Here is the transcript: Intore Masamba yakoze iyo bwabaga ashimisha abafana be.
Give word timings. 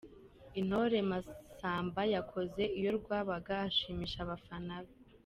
Intore 0.59 0.97
Masamba 1.11 2.01
yakoze 2.15 2.61
iyo 2.79 2.91
bwabaga 3.03 3.53
ashimisha 3.67 4.17
abafana 4.25 4.75
be. 4.85 4.93